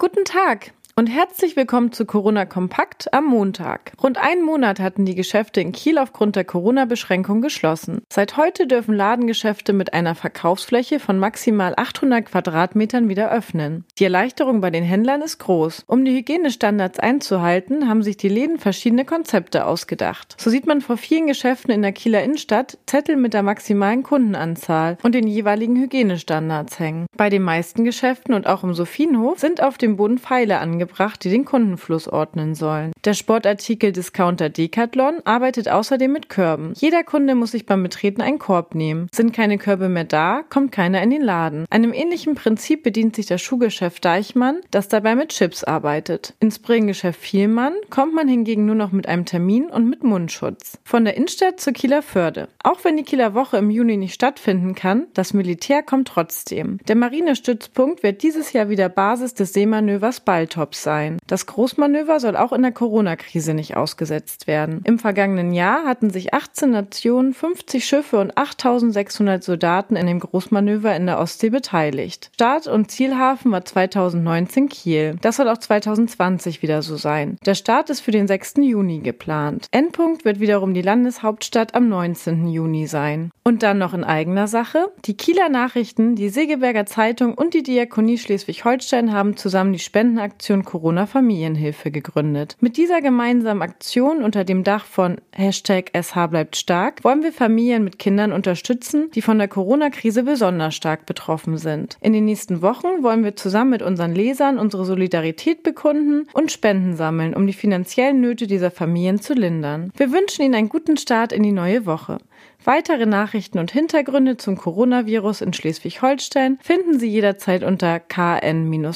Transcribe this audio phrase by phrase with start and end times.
[0.00, 3.92] Guten Tag und herzlich willkommen zu Corona Kompakt am Montag.
[4.02, 8.02] Rund einen Monat hatten die Geschäfte in Kiel aufgrund der Corona-Beschränkung geschlossen.
[8.12, 13.86] Seit heute dürfen Ladengeschäfte mit einer Verkaufsfläche von maximal 800 Quadratmetern wieder öffnen.
[13.98, 15.84] Die Erleichterung bei den Händlern ist groß.
[15.86, 20.36] Um die Hygienestandards einzuhalten, haben sich die Läden verschiedene Konzepte ausgedacht.
[20.38, 24.98] So sieht man vor vielen Geschäften in der Kieler Innenstadt Zettel mit der maximalen Kundenanzahl
[25.02, 27.06] und den jeweiligen Hygienestandards hängen.
[27.16, 31.22] Bei den meisten Geschäften und auch im Sophienhof sind auf dem Boden Pfeile angebracht gebracht,
[31.24, 32.92] die den Kundenfluss ordnen sollen.
[33.04, 36.72] Der Sportartikel-Discounter Decathlon arbeitet außerdem mit Körben.
[36.76, 39.08] Jeder Kunde muss sich beim Betreten einen Korb nehmen.
[39.14, 41.66] Sind keine Körbe mehr da, kommt keiner in den Laden.
[41.70, 46.34] Einem ähnlichen Prinzip bedient sich das Schuhgeschäft Deichmann, das dabei mit Chips arbeitet.
[46.40, 50.78] Ins Brillengeschäft Vielmann kommt man hingegen nur noch mit einem Termin und mit Mundschutz.
[50.84, 52.48] Von der Innenstadt zur Kieler Förde.
[52.64, 56.78] Auch wenn die Kieler Woche im Juni nicht stattfinden kann, das Militär kommt trotzdem.
[56.88, 61.18] Der Marinestützpunkt wird dieses Jahr wieder Basis des Seemanövers Baltops sein.
[61.26, 64.82] Das Großmanöver soll auch in der Corona-Krise nicht ausgesetzt werden.
[64.84, 70.94] Im vergangenen Jahr hatten sich 18 Nationen, 50 Schiffe und 8600 Soldaten in dem Großmanöver
[70.96, 72.30] in der Ostsee beteiligt.
[72.34, 75.16] Start- und Zielhafen war 2019 Kiel.
[75.20, 77.36] Das soll auch 2020 wieder so sein.
[77.46, 78.54] Der Start ist für den 6.
[78.58, 79.66] Juni geplant.
[79.70, 82.48] Endpunkt wird wiederum die Landeshauptstadt am 19.
[82.48, 83.30] Juni sein.
[83.42, 84.92] Und dann noch in eigener Sache.
[85.04, 91.90] Die Kieler Nachrichten, die Segeberger Zeitung und die Diakonie Schleswig-Holstein haben zusammen die Spendenaktion Corona-Familienhilfe
[91.90, 92.56] gegründet.
[92.60, 97.84] Mit dieser gemeinsamen Aktion unter dem Dach von Hashtag SH bleibt stark wollen wir Familien
[97.84, 101.96] mit Kindern unterstützen, die von der Corona-Krise besonders stark betroffen sind.
[102.00, 106.96] In den nächsten Wochen wollen wir zusammen mit unseren Lesern unsere Solidarität bekunden und Spenden
[106.96, 109.92] sammeln, um die finanziellen Nöte dieser Familien zu lindern.
[109.96, 112.18] Wir wünschen Ihnen einen guten Start in die neue Woche.
[112.64, 118.90] Weitere Nachrichten und Hintergründe zum Coronavirus in Schleswig-Holstein finden Sie jederzeit unter kn-online.de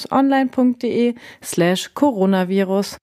[1.55, 2.99] slash Coronavirus.